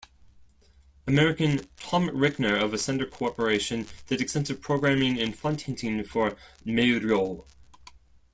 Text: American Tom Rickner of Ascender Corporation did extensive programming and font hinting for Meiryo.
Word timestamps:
American 1.05 1.69
Tom 1.77 2.07
Rickner 2.09 2.59
of 2.59 2.71
Ascender 2.71 3.07
Corporation 3.07 3.85
did 4.07 4.19
extensive 4.19 4.59
programming 4.59 5.19
and 5.19 5.37
font 5.37 5.61
hinting 5.61 6.03
for 6.03 6.35
Meiryo. 6.65 7.45